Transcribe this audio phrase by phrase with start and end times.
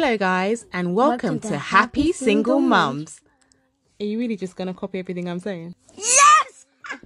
[0.00, 3.20] Hello, guys, and welcome, welcome to, to, Happy, Happy Single, Single Mums.
[4.00, 5.74] Are you really just going to copy everything I'm saying?
[5.96, 6.66] Yes!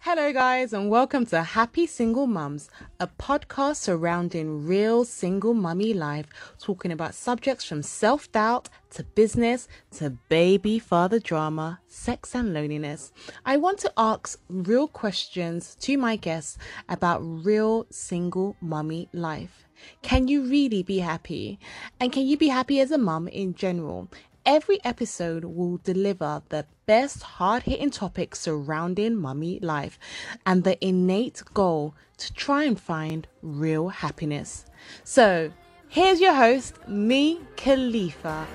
[0.00, 6.26] Hello, guys, and welcome to Happy Single Mums, a podcast surrounding real single mummy life,
[6.58, 13.12] talking about subjects from self doubt to business to baby father drama, sex, and loneliness.
[13.46, 19.67] I want to ask real questions to my guests about real single mummy life.
[20.02, 21.58] Can you really be happy?
[22.00, 24.08] And can you be happy as a mum in general?
[24.46, 29.98] Every episode will deliver the best hard hitting topics surrounding mummy life
[30.46, 34.64] and the innate goal to try and find real happiness.
[35.04, 35.52] So,
[35.88, 38.46] here's your host, me, Khalifa.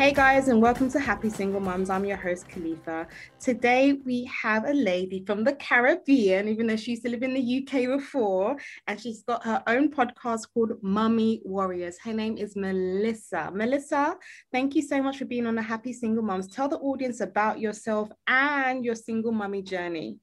[0.00, 1.90] Hey guys, and welcome to Happy Single Mums.
[1.90, 3.06] I'm your host, Khalifa.
[3.38, 7.34] Today we have a lady from the Caribbean, even though she used to live in
[7.34, 8.56] the UK before,
[8.86, 11.98] and she's got her own podcast called Mummy Warriors.
[12.02, 13.50] Her name is Melissa.
[13.52, 14.16] Melissa,
[14.50, 16.46] thank you so much for being on the Happy Single Mums.
[16.48, 20.16] Tell the audience about yourself and your single mummy journey.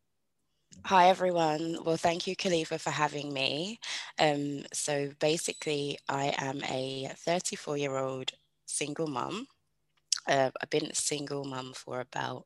[0.86, 1.78] Hi everyone.
[1.86, 3.80] Well, thank you, Khalifa, for having me.
[4.18, 8.32] Um, so basically, I am a 34 year old
[8.66, 9.46] single mum
[10.28, 12.46] uh, I've been a single mum for about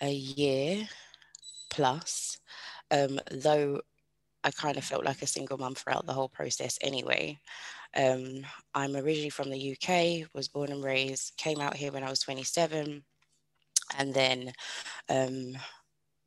[0.00, 0.88] a year
[1.70, 2.38] plus,
[2.90, 3.80] um, though
[4.44, 7.38] I kind of felt like a single mum throughout the whole process anyway.
[7.96, 12.10] Um, I'm originally from the UK, was born and raised, came out here when I
[12.10, 13.02] was 27,
[13.98, 14.52] and then
[15.08, 15.56] um,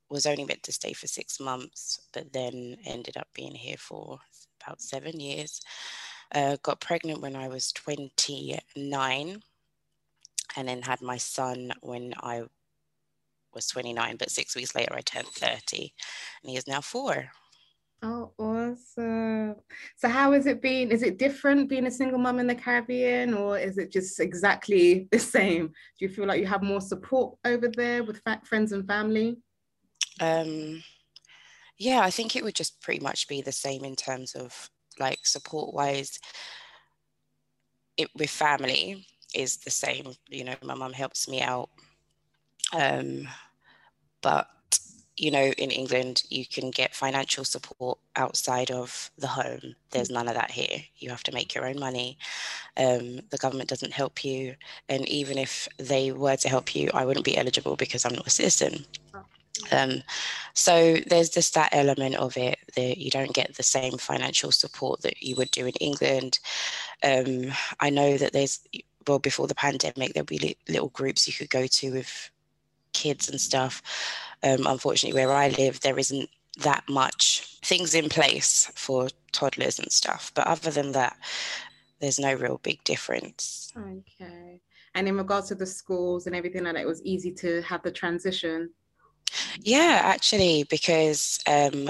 [0.10, 4.20] was only meant to stay for six months, but then ended up being here for
[4.62, 5.62] about seven years.
[6.34, 9.42] Uh, got pregnant when I was 29
[10.56, 12.44] and then had my son when I
[13.54, 15.94] was 29, but six weeks later I turned 30,
[16.44, 17.32] and he is now four.
[18.04, 19.56] Oh, awesome.
[19.96, 20.90] So, how has it been?
[20.90, 25.08] Is it different being a single mom in the Caribbean, or is it just exactly
[25.12, 25.68] the same?
[25.68, 29.38] Do you feel like you have more support over there with friends and family?
[30.20, 30.84] Um,
[31.78, 34.70] yeah, I think it would just pretty much be the same in terms of
[35.00, 36.20] like support wise.
[37.98, 40.14] It with family, is the same.
[40.30, 41.70] You know, my mum helps me out.
[42.74, 43.28] Um,
[44.22, 44.48] but
[45.18, 49.76] you know, in England, you can get financial support outside of the home.
[49.92, 50.80] There's none of that here.
[50.98, 52.18] You have to make your own money.
[52.78, 54.56] Um, the government doesn't help you.
[54.90, 58.26] And even if they were to help you, I wouldn't be eligible because I'm not
[58.26, 58.86] a citizen.
[59.72, 60.02] Um,
[60.54, 65.02] so there's just that element of it that you don't get the same financial support
[65.02, 66.40] that you would do in England.
[67.04, 68.60] Um, I know that there's
[69.08, 72.32] well before the pandemic there'll be little groups you could go to with
[72.94, 73.82] kids and stuff.
[74.44, 76.28] Um, unfortunately where i live there isn't
[76.60, 80.32] that much things in place for toddlers and stuff.
[80.36, 81.18] But other than that
[82.00, 83.72] there's no real big difference.
[83.78, 84.62] Okay.
[84.96, 87.84] And in regards to the schools and everything like that it was easy to have
[87.84, 88.72] the transition?
[89.60, 91.90] Yeah actually because um,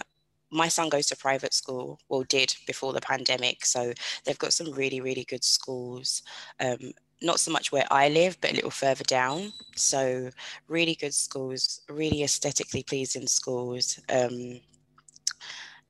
[0.51, 3.65] my son goes to private school, well, did before the pandemic.
[3.65, 3.93] So
[4.25, 6.23] they've got some really, really good schools.
[6.59, 9.53] Um, not so much where I live, but a little further down.
[9.75, 10.29] So
[10.67, 13.99] really good schools, really aesthetically pleasing schools.
[14.09, 14.59] Um,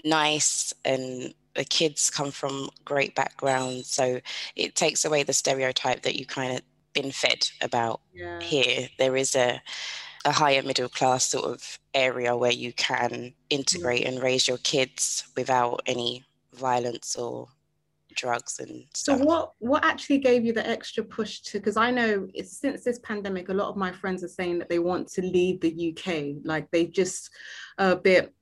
[0.04, 4.20] nice and the kids come from great backgrounds so
[4.56, 6.62] it takes away the stereotype that you kind of
[6.94, 8.40] been fed about yeah.
[8.40, 9.62] here there is a
[10.26, 15.26] a higher middle class sort of area where you can integrate and raise your kids
[15.36, 16.24] without any
[16.54, 17.48] violence or
[18.16, 19.20] drugs and stuff.
[19.20, 23.00] So what what actually gave you the extra push to because I know since this
[23.00, 26.42] pandemic a lot of my friends are saying that they want to leave the UK
[26.44, 27.30] like they just
[27.78, 28.34] a bit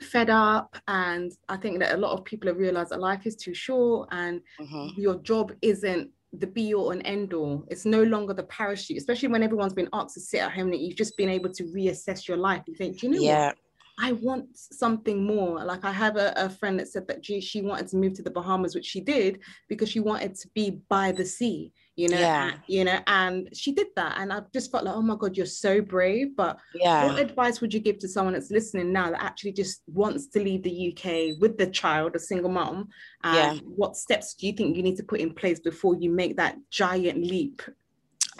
[0.00, 3.36] fed up and I think that a lot of people have realized that life is
[3.36, 5.00] too short and mm-hmm.
[5.00, 7.64] your job isn't the be all and end all.
[7.68, 10.80] It's no longer the parachute, especially when everyone's been asked to sit at home and
[10.80, 12.62] you've just been able to reassess your life.
[12.66, 13.46] You think, do you know yeah.
[13.46, 13.56] what?
[14.00, 15.64] I want something more.
[15.64, 18.22] Like I have a, a friend that said that she, she wanted to move to
[18.22, 22.18] the Bahamas, which she did because she wanted to be by the sea you know
[22.18, 22.52] yeah.
[22.66, 25.44] you know and she did that and i just felt like oh my god you're
[25.44, 29.22] so brave but yeah what advice would you give to someone that's listening now that
[29.22, 32.88] actually just wants to leave the uk with the child a single mom
[33.24, 33.62] and yeah.
[33.64, 36.56] what steps do you think you need to put in place before you make that
[36.70, 37.60] giant leap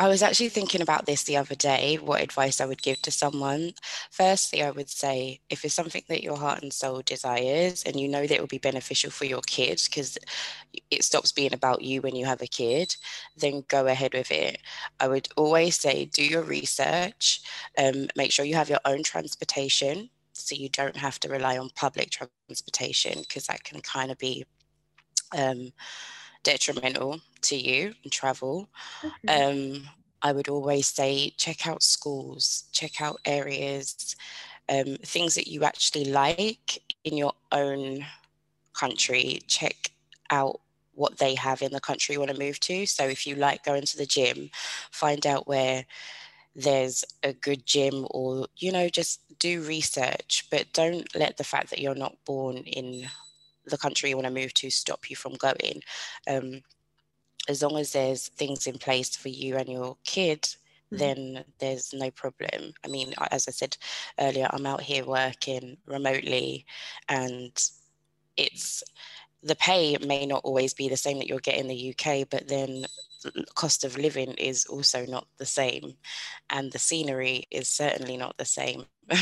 [0.01, 3.11] I was actually thinking about this the other day, what advice I would give to
[3.11, 3.75] someone.
[4.11, 8.09] Firstly, I would say if it's something that your heart and soul desires and you
[8.09, 10.17] know that it will be beneficial for your kids because
[10.91, 12.97] it stops being about you when you have a kid,
[13.37, 14.63] then go ahead with it.
[14.99, 17.43] I would always say do your research,
[17.77, 21.69] um, make sure you have your own transportation so you don't have to rely on
[21.77, 24.47] public transportation because that can kind of be.
[25.37, 25.73] Um,
[26.43, 28.69] detrimental to you and travel.
[29.29, 29.89] Um,
[30.23, 34.17] I would always say check out schools, check out areas,
[34.69, 38.05] um, things that you actually like in your own
[38.75, 39.41] country.
[39.47, 39.91] Check
[40.31, 40.61] out
[40.95, 42.87] what they have in the country you want to move to.
[42.87, 44.51] So if you like going to the gym,
[44.91, 45.87] find out where
[46.55, 51.71] there's a good gym or you know just do research but don't let the fact
[51.71, 53.09] that you're not born in
[53.67, 55.83] the country you want to move to stop you from going.
[56.29, 56.63] Um,
[57.49, 60.97] as long as there's things in place for you and your kid, mm-hmm.
[60.97, 62.73] then there's no problem.
[62.85, 63.77] I mean, as I said
[64.19, 66.67] earlier, I'm out here working remotely
[67.09, 67.53] and
[68.37, 68.83] it's
[69.43, 72.47] the pay may not always be the same that you'll get in the UK, but
[72.49, 72.85] then
[73.55, 75.95] cost of living is also not the same
[76.49, 78.85] and the scenery is certainly not the same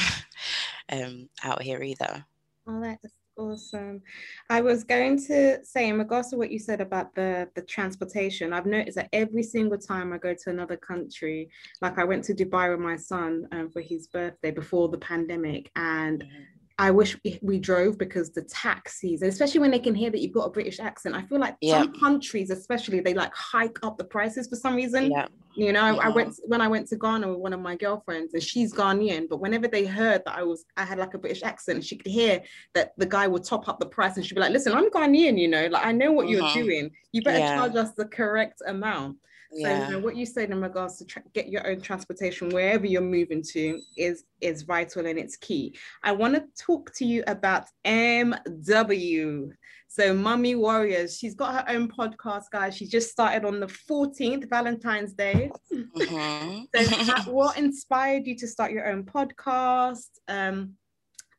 [0.88, 2.25] um, out here either.
[2.67, 4.02] Oh, that's Awesome.
[4.50, 8.52] I was going to say in regards to what you said about the the transportation,
[8.52, 11.49] I've noticed that every single time I go to another country,
[11.81, 15.70] like I went to Dubai with my son um, for his birthday before the pandemic,
[15.76, 16.43] and mm-hmm.
[16.80, 20.44] I wish we drove because the taxis, especially when they can hear that you've got
[20.44, 21.82] a British accent, I feel like yeah.
[21.82, 25.10] some countries, especially, they like hike up the prices for some reason.
[25.10, 25.26] Yeah.
[25.56, 26.00] You know, yeah.
[26.00, 29.28] I went when I went to Ghana with one of my girlfriends, and she's Ghanaian.
[29.28, 32.12] But whenever they heard that I was, I had like a British accent, she could
[32.12, 32.42] hear
[32.75, 35.36] that the guy would top up the price, and she'd be like, "Listen, I'm Ghanaian.
[35.36, 36.60] You know, like I know what you're mm-hmm.
[36.60, 36.90] doing.
[37.10, 39.16] You better charge us the correct amount."
[39.50, 42.85] So you know, what you said in regards to tra- get your own transportation wherever
[42.87, 45.77] you're moving to is is vital and it's key.
[46.03, 49.50] I want to talk to you about MW.
[49.91, 52.77] So Mummy Warriors, she's got her own podcast, guys.
[52.77, 55.50] She just started on the 14th, Valentine's Day.
[55.73, 57.25] Mm-hmm.
[57.25, 60.11] so what inspired you to start your own podcast?
[60.29, 60.75] Um,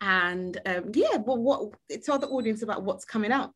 [0.01, 1.73] and um, yeah, well, what
[2.03, 3.53] tell the audience about what's coming up.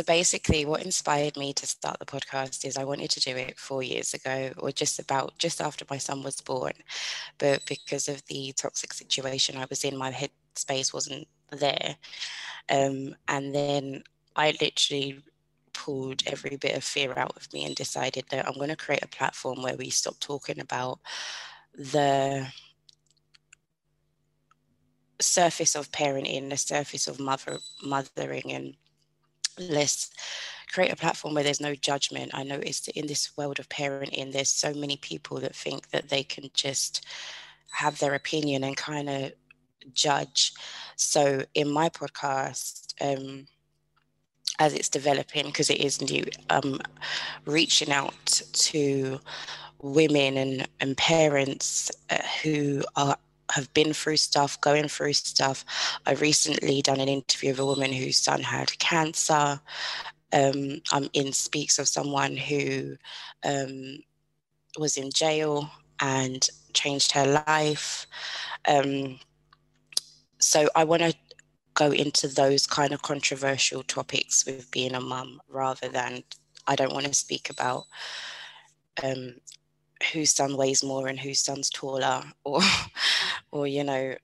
[0.00, 3.58] So basically, what inspired me to start the podcast is I wanted to do it
[3.58, 6.72] four years ago, or just about just after my son was born.
[7.36, 11.96] But because of the toxic situation I was in, my head space wasn't there.
[12.70, 14.04] Um, and then
[14.34, 15.22] I literally
[15.74, 19.04] pulled every bit of fear out of me and decided that I'm going to create
[19.04, 20.98] a platform where we stop talking about
[21.74, 22.46] the
[25.20, 28.76] surface of parenting, the surface of mother mothering and
[29.60, 30.10] let's
[30.72, 32.30] create a platform where there's no judgment.
[32.34, 36.22] I noticed in this world of parenting, there's so many people that think that they
[36.22, 37.04] can just
[37.72, 39.32] have their opinion and kind of
[39.94, 40.52] judge.
[40.96, 43.46] So in my podcast, um,
[44.58, 46.80] as it's developing, because it is new, um,
[47.46, 49.18] reaching out to
[49.82, 53.16] women and, and parents uh, who are
[53.50, 55.64] have been through stuff, going through stuff.
[56.06, 59.60] I recently done an interview of a woman whose son had cancer.
[60.32, 62.96] Um, I'm in speaks of someone who
[63.44, 63.98] um,
[64.78, 65.70] was in jail
[66.00, 68.06] and changed her life.
[68.68, 69.18] Um,
[70.38, 71.14] so I want to
[71.74, 76.22] go into those kind of controversial topics with being a mum rather than
[76.66, 77.84] I don't want to speak about
[79.02, 79.34] um,
[80.12, 82.60] whose son weighs more and whose son's taller or
[83.52, 84.14] or you know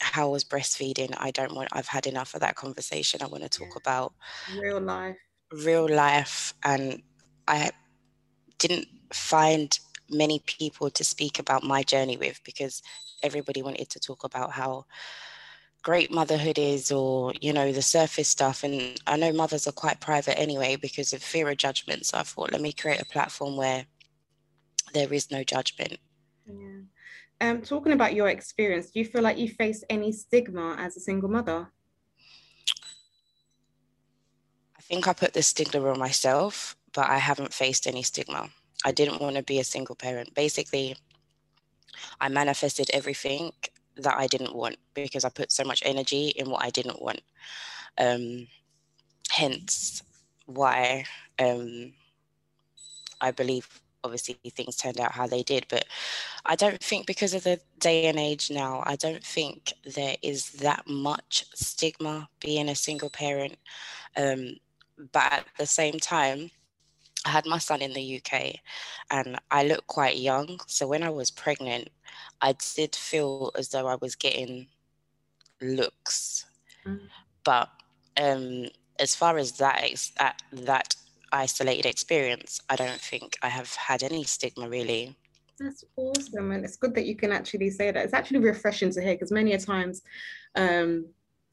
[0.00, 3.48] how was breastfeeding i don't want i've had enough of that conversation i want to
[3.48, 3.78] talk yeah.
[3.78, 4.12] about
[4.60, 5.16] real life
[5.64, 7.02] real life and
[7.48, 7.70] i
[8.58, 9.78] didn't find
[10.10, 12.82] many people to speak about my journey with because
[13.22, 14.84] everybody wanted to talk about how
[15.82, 20.00] great motherhood is or you know the surface stuff and i know mothers are quite
[20.00, 23.56] private anyway because of fear of judgment so i thought let me create a platform
[23.56, 23.86] where
[24.92, 25.98] there is no judgment.
[26.46, 26.80] Yeah.
[27.40, 31.00] Um, talking about your experience, do you feel like you faced any stigma as a
[31.00, 31.70] single mother?
[34.76, 38.48] I think I put the stigma on myself, but I haven't faced any stigma.
[38.84, 40.34] I didn't want to be a single parent.
[40.34, 40.96] Basically,
[42.20, 43.52] I manifested everything
[43.96, 47.20] that I didn't want because I put so much energy in what I didn't want.
[47.98, 48.46] Um,
[49.30, 50.02] hence
[50.46, 51.04] why
[51.38, 51.92] um,
[53.20, 53.68] I believe
[54.06, 55.66] obviously things turned out how they did.
[55.68, 55.84] But
[56.46, 60.50] I don't think because of the day and age now, I don't think there is
[60.52, 63.56] that much stigma being a single parent.
[64.16, 64.56] Um,
[65.12, 66.50] but at the same time,
[67.26, 68.56] I had my son in the UK
[69.10, 70.60] and I look quite young.
[70.66, 71.88] So when I was pregnant,
[72.40, 74.68] I did feel as though I was getting
[75.60, 76.46] looks.
[76.86, 77.00] Mm.
[77.44, 77.68] But
[78.16, 78.66] um,
[78.98, 79.82] as far as that,
[80.18, 80.94] that, that
[81.32, 85.16] isolated experience, I don't think I have had any stigma really.
[85.58, 86.52] That's awesome.
[86.52, 88.04] And it's good that you can actually say that.
[88.04, 90.02] It's actually refreshing to hear because many a times,
[90.54, 91.06] um,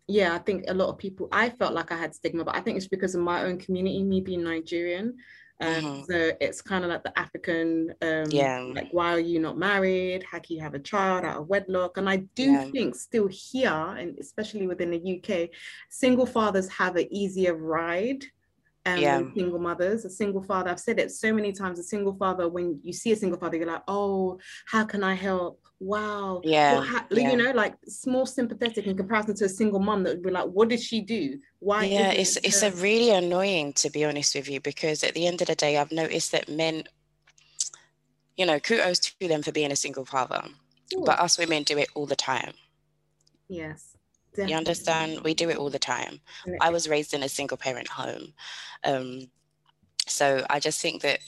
[0.08, 2.62] yeah, I think a lot of people, I felt like I had stigma, but I
[2.62, 5.16] think it's because of my own community, me being Nigerian.
[5.62, 6.12] Um, mm-hmm.
[6.12, 8.60] So it's kind of like the African, um, yeah.
[8.60, 10.24] like, why are you not married?
[10.30, 11.96] How can you have a child out of wedlock?
[11.98, 12.66] And I do yeah.
[12.72, 15.50] think still here, and especially within the UK,
[15.90, 18.26] single fathers have an easier ride
[18.86, 19.22] um, yeah.
[19.34, 20.70] single mothers, a single father.
[20.70, 21.80] I've said it so many times.
[21.80, 25.14] A single father, when you see a single father, you're like, oh, how can I
[25.14, 25.62] help?
[25.80, 26.42] Wow.
[26.44, 26.84] Yeah.
[26.84, 27.06] Ha-?
[27.12, 27.32] yeah.
[27.32, 27.76] You know, like
[28.06, 31.02] more sympathetic in comparison to a single mom that would be like, what did she
[31.02, 31.40] do?
[31.60, 31.86] Why?
[31.86, 35.28] Yeah, it's it it's a really annoying to be honest with you because at the
[35.28, 36.84] end of the day, I've noticed that men,
[38.36, 40.44] you know, kudos to them for being a single father,
[40.94, 41.04] Ooh.
[41.06, 42.54] but us women do it all the time.
[43.48, 43.93] Yes.
[44.38, 45.22] You understand?
[45.24, 46.20] We do it all the time.
[46.62, 48.34] I was raised in a single parent home.
[48.84, 49.28] Um,
[50.08, 51.20] so I just think that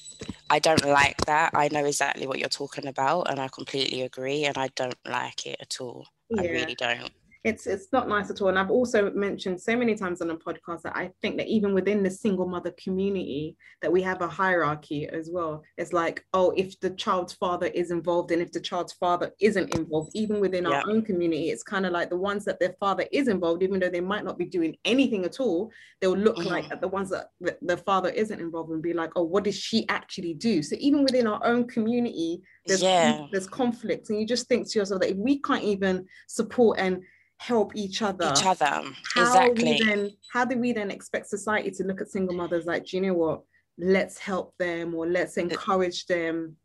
[0.49, 1.51] I don't like that.
[1.53, 5.45] I know exactly what you're talking about and I completely agree and I don't like
[5.45, 6.07] it at all.
[6.29, 6.41] Yeah.
[6.41, 7.11] I really don't
[7.45, 10.35] it's it's not nice at all and i've also mentioned so many times on the
[10.35, 14.27] podcast that i think that even within the single mother community that we have a
[14.27, 18.59] hierarchy as well it's like oh if the child's father is involved and if the
[18.59, 20.71] child's father isn't involved even within yeah.
[20.71, 23.79] our own community it's kind of like the ones that their father is involved even
[23.79, 25.71] though they might not be doing anything at all
[26.01, 26.49] they'll look mm-hmm.
[26.49, 27.27] like at the ones that
[27.61, 31.03] the father isn't involved and be like oh what does she actually do so even
[31.03, 33.27] within our own community there's yeah.
[33.31, 37.03] there's conflict and you just think to yourself that if we can't even support and
[37.37, 38.31] help each other.
[38.35, 38.65] Each other.
[39.13, 39.79] How exactly.
[39.83, 43.03] then how do we then expect society to look at single mothers like do you
[43.03, 43.41] know what?
[43.77, 46.55] Let's help them or let's encourage them.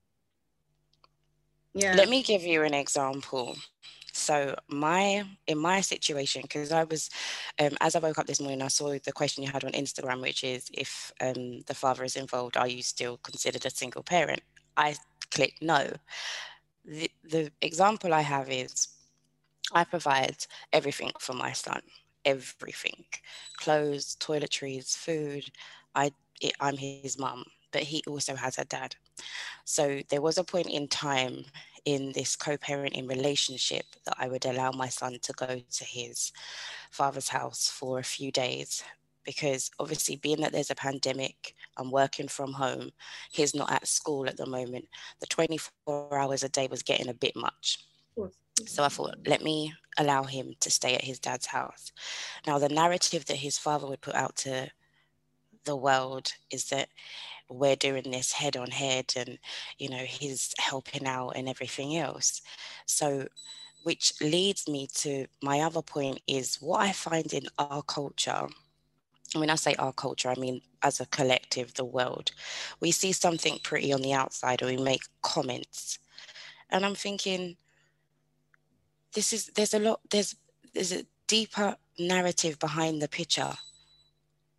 [1.75, 1.95] Yeah.
[1.95, 3.57] Let me give you an example.
[4.13, 7.11] So my in my situation because i was
[7.61, 10.21] um, as i woke up this morning i saw the question you had on instagram
[10.21, 14.43] which is if um, the father is involved are you still considered a single parent?
[14.77, 14.97] I
[15.31, 15.93] click no.
[16.85, 18.89] The, the example i have is
[19.73, 21.83] I provide everything for my son,
[22.25, 23.05] everything
[23.57, 25.51] clothes, toiletries, food.
[25.95, 26.13] I,
[26.61, 28.97] I'm his mum, but he also has a dad.
[29.65, 31.45] So there was a point in time
[31.85, 36.33] in this co parenting relationship that I would allow my son to go to his
[36.91, 38.83] father's house for a few days
[39.25, 42.91] because obviously being that there's a pandemic i'm working from home
[43.33, 44.89] he's not at school at the moment
[45.21, 47.85] the 24 hours a day was getting a bit much
[48.67, 51.93] so I thought, let me allow him to stay at his dad's house.
[52.47, 54.71] Now, the narrative that his father would put out to
[55.65, 56.89] the world is that
[57.49, 59.39] we're doing this head on head and,
[59.79, 62.43] you know, he's helping out and everything else.
[62.87, 63.27] So,
[63.83, 68.47] which leads me to my other point is what I find in our culture.
[69.35, 72.33] When I say our culture, I mean as a collective, the world.
[72.81, 75.99] We see something pretty on the outside or we make comments.
[76.71, 77.57] And I'm thinking,
[79.15, 80.37] this is there's a lot there's
[80.75, 83.53] there's a deeper narrative behind the picture.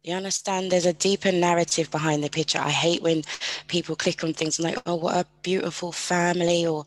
[0.04, 0.72] You understand?
[0.72, 2.58] There's a deeper narrative behind the picture.
[2.58, 3.24] I hate when
[3.68, 6.86] people click on things and like oh what a beautiful family or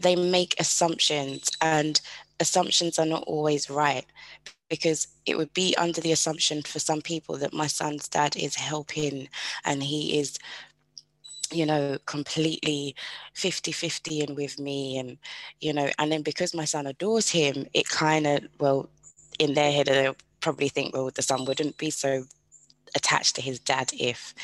[0.00, 2.00] they make assumptions and
[2.40, 4.04] assumptions are not always right
[4.68, 8.54] because it would be under the assumption for some people that my son's dad is
[8.54, 9.28] helping
[9.64, 10.38] and he is
[11.52, 12.94] you know, completely
[13.34, 14.98] 50 50 in with me.
[14.98, 15.18] And,
[15.60, 18.88] you know, and then because my son adores him, it kind of, well,
[19.38, 22.24] in their head, they'll probably think, well, the son wouldn't be so
[22.94, 24.34] attached to his dad if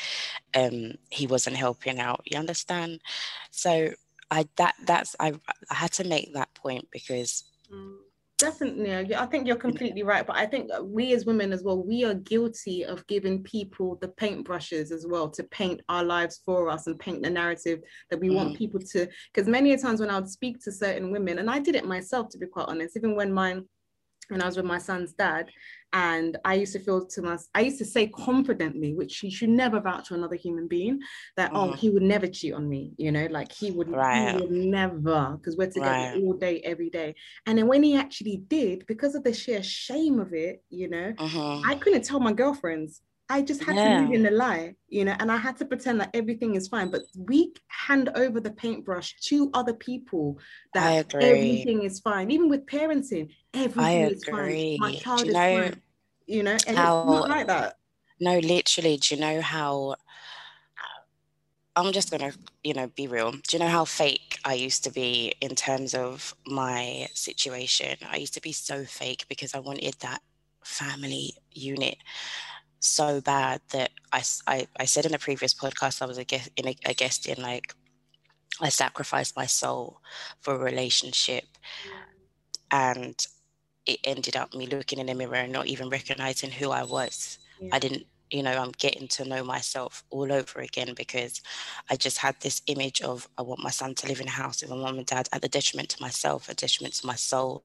[0.55, 2.21] um, he wasn't helping out.
[2.25, 3.01] You understand?
[3.51, 3.91] So
[4.31, 5.33] I that that's I
[5.69, 7.95] I had to make that point because mm.
[8.45, 9.15] Definitely.
[9.15, 10.25] I think you're completely right.
[10.25, 14.09] But I think we as women as well, we are guilty of giving people the
[14.09, 18.29] paintbrushes as well to paint our lives for us and paint the narrative that we
[18.29, 18.35] mm.
[18.35, 19.07] want people to.
[19.33, 21.85] Because many a times when I would speak to certain women, and I did it
[21.85, 23.65] myself to be quite honest, even when mine
[24.29, 25.49] when I was with my son's dad,
[25.93, 29.49] and I used to feel to myself, I used to say confidently, which you should
[29.49, 30.99] never vouch to another human being,
[31.37, 31.57] that mm.
[31.57, 31.77] oh, mm-hmm.
[31.77, 34.35] he would never cheat on me, you know, like he would, right.
[34.35, 36.17] he would never, because we're together right.
[36.17, 37.15] all day, every day.
[37.45, 41.13] And then when he actually did, because of the sheer shame of it, you know,
[41.17, 41.61] uh-huh.
[41.65, 43.01] I couldn't tell my girlfriends.
[43.29, 43.97] I just had yeah.
[43.97, 46.67] to live in the lie, you know, and I had to pretend that everything is
[46.67, 46.91] fine.
[46.91, 50.37] But we hand over the paintbrush to other people
[50.73, 52.29] that everything is fine.
[52.29, 54.77] Even with parenting, everything is fine.
[54.79, 55.81] My child is know, fine.
[56.27, 57.77] You know, and how, it's not like that.
[58.19, 59.95] No, literally, do you know how
[61.75, 62.31] I'm just gonna,
[62.63, 63.31] you know, be real.
[63.31, 67.97] Do you know how fake I used to be in terms of my situation?
[68.09, 70.21] I used to be so fake because I wanted that
[70.63, 71.97] family unit
[72.79, 76.49] so bad that I, I, I said in a previous podcast I was a guest
[76.57, 77.73] in a, a guest in like
[78.61, 79.99] I sacrificed my soul
[80.41, 81.45] for a relationship,
[82.71, 83.15] and
[83.85, 87.39] it ended up me looking in the mirror and not even recognizing who I was.
[87.59, 87.69] Yeah.
[87.73, 91.41] I didn't you know, I'm getting to know myself all over again because
[91.89, 94.61] I just had this image of I want my son to live in a house
[94.61, 97.63] with a mom and dad at the detriment to myself, a detriment to my soul,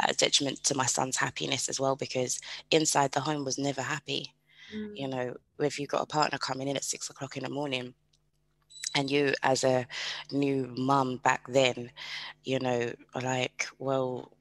[0.00, 2.40] a detriment to my son's happiness as well, because
[2.70, 4.34] inside the home was never happy.
[4.74, 4.92] Mm.
[4.94, 7.94] You know, if you've got a partner coming in at six o'clock in the morning,
[8.96, 9.86] and you as a
[10.32, 11.90] new mum back then,
[12.44, 14.32] you know, like, well,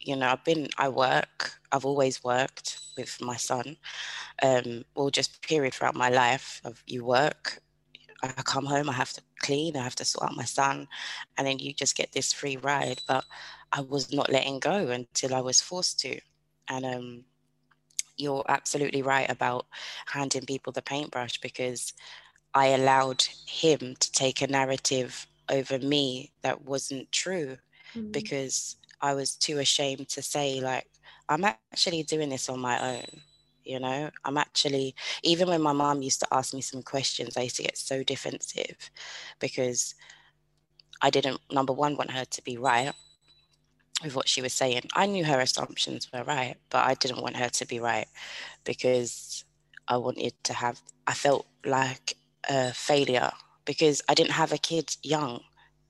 [0.00, 3.76] you know, I've been, I work, I've always worked with my son,
[4.42, 7.60] um, or just period throughout my life of you work,
[8.22, 10.88] I come home, I have to clean, I have to sort out my son,
[11.36, 13.00] and then you just get this free ride.
[13.06, 13.24] But
[13.72, 16.18] I was not letting go until I was forced to.
[16.68, 17.24] And um,
[18.18, 19.66] you're absolutely right about
[20.06, 21.92] handing people the paintbrush because
[22.54, 27.56] I allowed him to take a narrative over me that wasn't true
[27.94, 28.10] mm-hmm.
[28.10, 30.86] because I was too ashamed to say, like,
[31.28, 33.22] I'm actually doing this on my own.
[33.64, 37.42] You know, I'm actually, even when my mom used to ask me some questions, I
[37.42, 38.90] used to get so defensive
[39.38, 39.94] because
[41.02, 42.92] I didn't, number one, want her to be right
[44.02, 44.82] with what she was saying.
[44.94, 48.06] I knew her assumptions were right, but I didn't want her to be right
[48.64, 49.44] because
[49.88, 52.14] I wanted to have, I felt like
[52.48, 53.30] a failure
[53.64, 55.40] because I didn't have a kid young.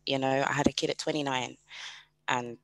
[0.07, 1.57] You know, I had a kid at 29
[2.29, 2.59] and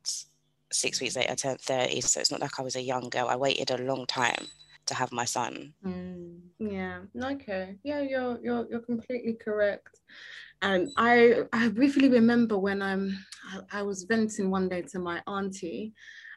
[0.72, 2.00] six weeks later I turned 30.
[2.00, 3.28] So it's not like I was a young girl.
[3.28, 4.46] I waited a long time
[4.86, 5.74] to have my son.
[5.84, 7.00] Mm, yeah.
[7.22, 7.76] Okay.
[7.82, 10.00] Yeah, you're you're you're completely correct.
[10.62, 13.18] And I I briefly remember when I'm
[13.50, 15.92] I, I was venting one day to my auntie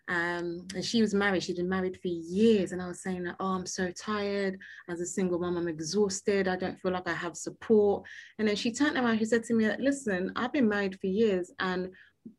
[0.09, 1.43] um, and she was married.
[1.43, 4.57] She'd been married for years, and I was saying oh, I'm so tired
[4.89, 5.57] as a single mom.
[5.57, 6.47] I'm exhausted.
[6.47, 8.05] I don't feel like I have support.
[8.39, 9.19] And then she turned around.
[9.19, 11.89] She said to me, "Listen, I've been married for years, and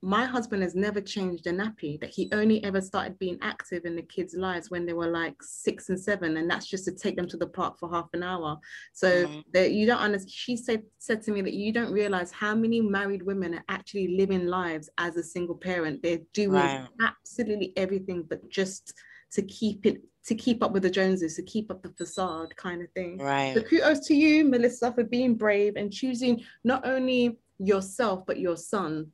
[0.03, 3.97] my husband has never changed a nappy that he only ever started being active in
[3.97, 7.17] the kids lives when they were like six and seven and that's just to take
[7.17, 8.57] them to the park for half an hour
[8.93, 9.41] so mm-hmm.
[9.53, 12.81] that you don't understand she said said to me that you don't realize how many
[12.81, 18.49] married women are actually living lives as a single parent they're doing absolutely everything but
[18.49, 18.95] just
[19.31, 22.83] to keep it to keep up with the Joneses, to keep up the facade kind
[22.83, 23.17] of thing.
[23.17, 23.55] Right.
[23.55, 28.57] So kudos to you, Melissa, for being brave and choosing not only yourself but your
[28.57, 29.11] son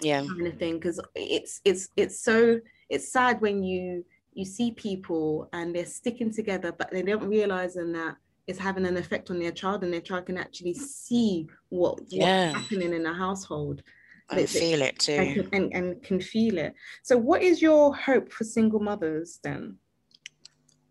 [0.00, 0.20] yeah.
[0.20, 5.48] kind of thing because it's it's it's so it's sad when you you see people
[5.52, 9.52] and they're sticking together but they don't realize that it's having an effect on their
[9.52, 12.52] child and their child can actually see what yeah.
[12.52, 13.82] what's happening in the household.
[14.30, 15.12] And feel it too.
[15.12, 16.74] and can, and, and can feel it.
[17.02, 19.76] So what is your hope for single mothers then?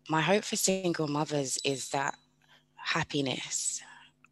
[0.08, 2.14] My hope for single mothers is that
[2.84, 3.82] happiness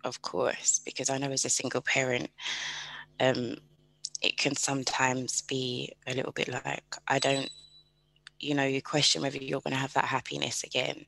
[0.05, 2.29] of course because i know as a single parent
[3.21, 3.57] um,
[4.23, 7.51] it can sometimes be a little bit like, I don't,
[8.39, 11.05] you know, you question whether you're going to have that happiness again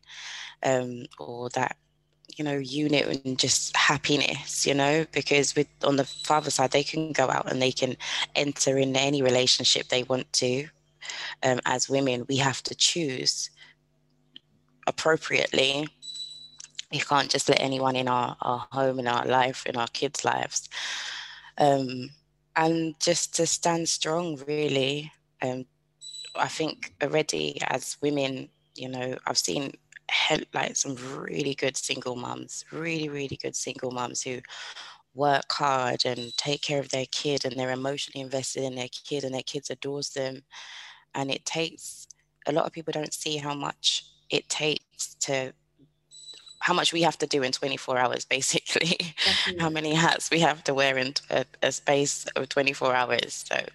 [0.63, 1.77] um, or that,
[2.37, 6.83] you know, unit and just happiness, you know, because with on the father side, they
[6.83, 7.97] can go out and they can
[8.35, 10.67] enter in any relationship they want to.
[11.43, 13.51] Um, as women, we have to choose
[14.87, 15.87] appropriately
[16.93, 20.25] we can't just let anyone in our, our home in our life in our kids
[20.25, 20.69] lives
[21.59, 22.11] um,
[22.57, 25.13] and just to stand strong really.
[25.43, 25.67] Um
[26.37, 29.73] i think already as women you know i've seen
[30.53, 34.41] like some really good single moms really really good single moms who
[35.15, 39.25] work hard and take care of their kid and they're emotionally invested in their kid
[39.25, 40.43] and their kids adores them.
[41.15, 42.09] And it takes
[42.47, 45.53] a lot of people don't see how much it takes to
[46.65, 48.97] how much we have to do in 24 hours, basically,
[49.59, 53.45] how many hats we have to wear in a, a space of 24 hours.
[53.47, 53.67] So,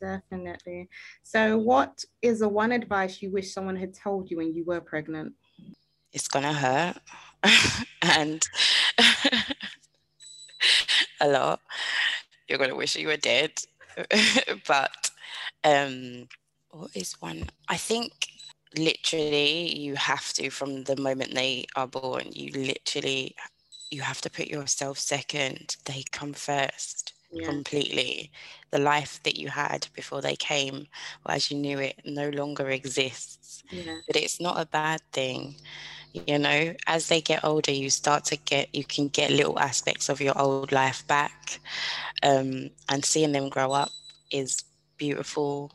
[0.00, 0.88] definitely.
[1.24, 4.80] So, what is the one advice you wish someone had told you when you were
[4.80, 5.32] pregnant?
[6.12, 6.98] It's gonna hurt,
[8.02, 8.46] and
[11.20, 11.60] a lot.
[12.48, 13.50] You're gonna wish you were dead,
[14.68, 15.10] but
[15.64, 16.28] um,
[16.70, 17.48] what is one?
[17.68, 18.25] I think
[18.76, 23.34] literally you have to from the moment they are born you literally
[23.90, 25.76] you have to put yourself second.
[25.84, 27.46] They come first yeah.
[27.46, 28.30] completely.
[28.70, 30.86] The life that you had before they came
[31.24, 33.62] or as you knew it no longer exists.
[33.70, 33.98] Yeah.
[34.06, 35.56] but it's not a bad thing
[36.12, 36.72] you know?
[36.86, 40.38] As they get older you start to get you can get little aspects of your
[40.38, 41.60] old life back.
[42.22, 43.90] Um, and seeing them grow up
[44.30, 44.62] is
[44.98, 45.72] beautiful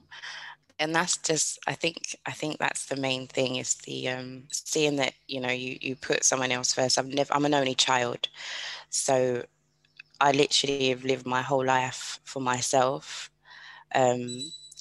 [0.81, 4.95] and that's just i think i think that's the main thing is the um, seeing
[4.97, 6.97] that you know you you put someone else first.
[6.97, 8.27] I'm never i'm an only child.
[8.89, 9.45] So
[10.19, 13.29] i literally have lived my whole life for myself
[13.95, 14.27] um,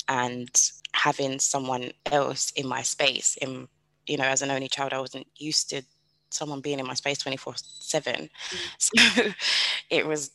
[0.08, 0.50] and
[0.94, 3.68] having someone else in my space in
[4.06, 5.82] you know as an only child i wasn't used to
[6.30, 8.58] someone being in my space 24 7 mm.
[8.78, 9.32] so
[9.90, 10.30] it was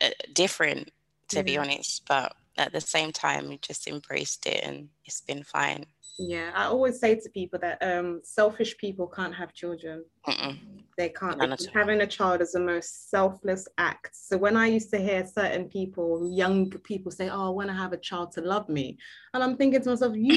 [0.00, 0.90] uh, different
[1.28, 5.42] to be honest but at the same time we just embraced it and it's been
[5.42, 5.84] fine.
[6.18, 10.04] Yeah i always say to people that um selfish people can't have children.
[10.26, 10.58] Mm-mm.
[10.98, 11.40] they can't
[11.72, 14.10] having a child is the most selfless act.
[14.12, 17.74] So when i used to hear certain people young people say oh i want to
[17.74, 18.98] have a child to love me
[19.32, 20.36] and i'm thinking to myself you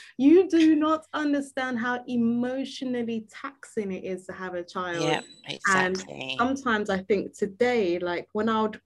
[0.16, 5.02] you do not understand how emotionally taxing it is to have a child.
[5.02, 6.36] Yeah exactly.
[6.38, 8.80] and sometimes i think today like when i would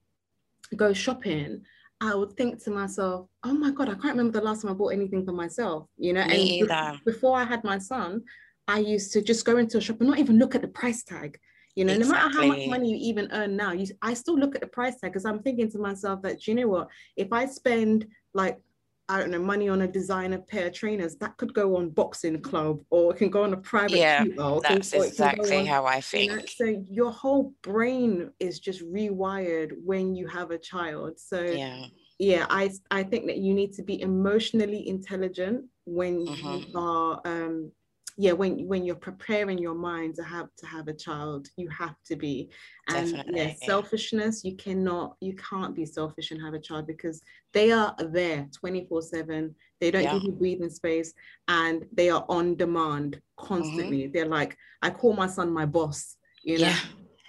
[0.75, 1.61] go shopping
[2.01, 4.73] I would think to myself, oh my God, I can't remember the last time I
[4.73, 6.25] bought anything for myself, you know?
[6.25, 6.99] Me and either.
[7.05, 8.23] before I had my son,
[8.67, 11.03] I used to just go into a shop and not even look at the price
[11.03, 11.39] tag.
[11.75, 12.17] You know, exactly.
[12.17, 14.67] no matter how much money you even earn now, you, I still look at the
[14.67, 16.87] price tag because I'm thinking to myself that, do you know what?
[17.17, 18.59] If I spend like
[19.07, 22.41] I don't know, money on a designer pair of trainers, that could go on boxing
[22.41, 25.85] club or it can go on a private yeah, tutor, that's can, exactly on, how
[25.85, 26.31] I think.
[26.31, 31.19] You know, so your whole brain is just rewired when you have a child.
[31.19, 31.85] So yeah,
[32.17, 36.71] yeah, I I think that you need to be emotionally intelligent when mm-hmm.
[36.71, 37.71] you are um
[38.17, 41.95] yeah when when you're preparing your mind to have to have a child you have
[42.05, 42.49] to be
[42.89, 43.41] and Definitely.
[43.41, 47.21] yeah selfishness you cannot you can't be selfish and have a child because
[47.53, 50.13] they are there 24 7 they don't yeah.
[50.13, 51.13] give you breathing space
[51.47, 54.11] and they are on demand constantly mm-hmm.
[54.13, 56.77] they're like i call my son my boss you know yeah.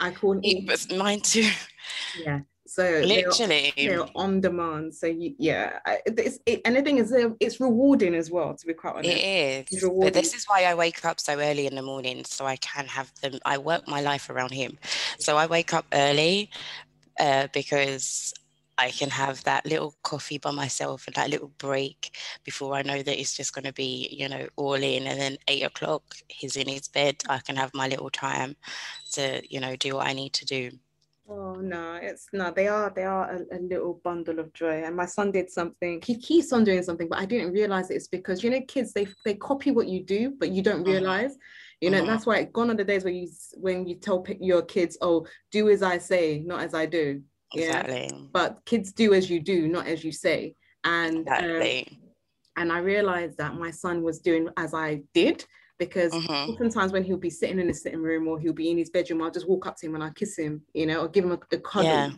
[0.01, 1.49] i call him mine too
[2.25, 4.95] yeah so literally, they're, they're on demand.
[4.95, 8.55] So you, yeah, it's, it, and the thing is, it's rewarding as well.
[8.55, 9.85] To be quite honest, it is.
[10.01, 12.87] But this is why I wake up so early in the morning, so I can
[12.87, 13.39] have them.
[13.45, 14.79] I work my life around him,
[15.19, 16.51] so I wake up early
[17.19, 18.35] uh, because
[18.79, 23.03] I can have that little coffee by myself and that little break before I know
[23.03, 25.07] that it's just going to be, you know, all in.
[25.07, 27.17] And then eight o'clock, he's in his bed.
[27.29, 28.55] I can have my little time
[29.13, 30.71] to, you know, do what I need to do.
[31.29, 34.85] Oh no, it's no, they are they are a, a, little bundle of joy.
[34.85, 38.07] And my son did something, he keeps on doing something, but I didn't realize it's
[38.07, 40.93] because you know, kids they they copy what you do, but you don't uh-huh.
[40.93, 41.37] realize.
[41.81, 42.07] You know, uh-huh.
[42.07, 45.69] that's why gone are the days where you when you tell your kids, oh, do
[45.69, 47.23] as I say, not as I do.
[47.53, 48.09] Yeah.
[48.33, 50.55] But kids do as you do, not as you say.
[50.85, 51.89] And um, exactly.
[51.91, 51.97] um,
[52.57, 55.45] and I realized that my son was doing as I did
[55.79, 56.47] because uh-huh.
[56.49, 59.23] oftentimes when he'll be sitting in the sitting room or he'll be in his bedroom,
[59.23, 61.33] I'll just walk up to him and I kiss him, you know, or give him
[61.33, 61.91] a, a cuddle.
[61.91, 62.11] Yeah.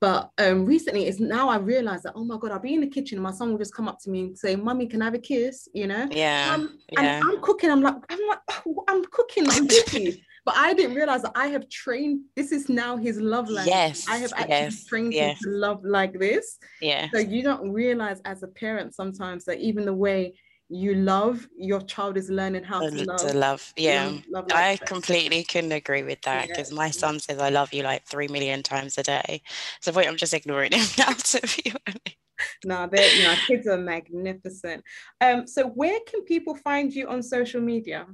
[0.00, 2.86] But um, recently, it's now I realize that oh my god, I'll be in the
[2.86, 5.06] kitchen and my son will just come up to me and say, "Mummy, can I
[5.06, 6.06] have a kiss?" You know?
[6.10, 6.52] Yeah.
[6.54, 7.16] Um, yeah.
[7.16, 7.70] And I'm cooking.
[7.70, 9.46] I'm like, I'm like, oh, I'm cooking.
[9.48, 9.66] I'm
[10.44, 12.22] but I didn't realize that I have trained.
[12.36, 13.74] This is now his love language.
[13.74, 14.06] Yes.
[14.08, 15.32] I have actually yes, trained yes.
[15.32, 16.58] him to love like this.
[16.80, 17.08] Yeah.
[17.12, 20.34] So you don't realize as a parent sometimes that even the way
[20.68, 24.46] you love your child is learning how to, to love to love yeah love, love
[24.52, 26.76] i completely couldn't agree with that because yeah.
[26.76, 29.40] my son says i love you like three million times a day
[29.80, 32.16] so wait i'm just ignoring him now to be honest
[32.64, 34.84] no, no, kids are magnificent.
[35.20, 38.06] Um, so where can people find you on social media?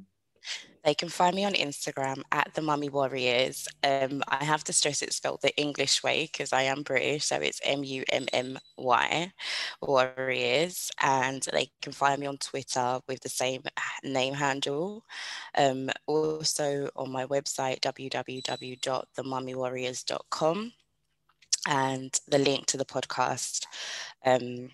[0.85, 3.67] They can find me on Instagram at the Mummy Warriors.
[3.83, 7.37] Um, I have to stress it's spelled the English way because I am British, so
[7.37, 9.33] it's M U M M Y
[9.81, 13.63] Warriors, and they can find me on Twitter with the same
[14.03, 15.07] name handle.
[15.57, 20.73] Um, also on my website www.themummy.warriors.com,
[21.67, 23.65] and the link to the podcast
[24.27, 24.71] um,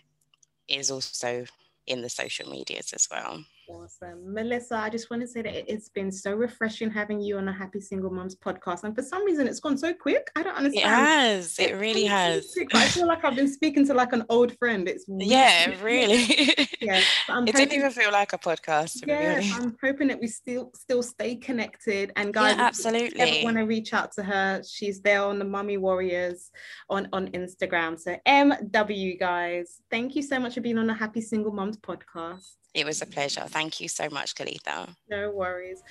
[0.66, 1.44] is also
[1.86, 3.44] in the social medias as well.
[3.70, 4.34] Awesome.
[4.34, 7.52] Melissa, I just want to say that it's been so refreshing having you on a
[7.52, 8.82] Happy Single Moms podcast.
[8.82, 10.28] And for some reason, it's gone so quick.
[10.36, 10.84] I don't understand.
[10.84, 11.58] It has.
[11.58, 12.52] It really has.
[12.52, 14.88] Quick, I feel like I've been speaking to like an old friend.
[14.88, 16.24] It's really Yeah, really.
[16.80, 16.98] yeah.
[16.98, 19.06] it hoping, didn't even feel like a podcast.
[19.06, 22.12] Yeah, I'm hoping that we still still stay connected.
[22.16, 23.20] And guys, yeah, absolutely.
[23.20, 26.50] If you want to reach out to her, she's there on the Mummy Warriors
[26.88, 27.98] on, on Instagram.
[27.98, 32.59] So MW guys, thank you so much for being on a Happy Single Moms podcast.
[32.72, 33.44] It was a pleasure.
[33.48, 34.96] Thank you so much, Khalifa.
[35.08, 35.82] No worries.